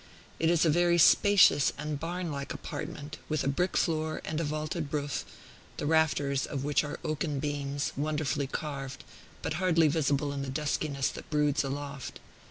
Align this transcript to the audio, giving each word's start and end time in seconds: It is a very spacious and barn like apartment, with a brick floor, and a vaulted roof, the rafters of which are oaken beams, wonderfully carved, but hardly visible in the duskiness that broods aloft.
It 0.39 0.49
is 0.49 0.65
a 0.65 0.69
very 0.71 0.97
spacious 0.97 1.73
and 1.77 1.99
barn 1.99 2.31
like 2.31 2.55
apartment, 2.55 3.19
with 3.29 3.43
a 3.43 3.47
brick 3.47 3.77
floor, 3.77 4.19
and 4.25 4.39
a 4.39 4.43
vaulted 4.43 4.91
roof, 4.91 5.23
the 5.77 5.85
rafters 5.85 6.47
of 6.47 6.63
which 6.63 6.83
are 6.83 6.97
oaken 7.05 7.37
beams, 7.37 7.93
wonderfully 7.95 8.47
carved, 8.47 9.03
but 9.43 9.53
hardly 9.61 9.87
visible 9.87 10.33
in 10.33 10.41
the 10.41 10.49
duskiness 10.49 11.09
that 11.09 11.29
broods 11.29 11.63
aloft. 11.63 12.19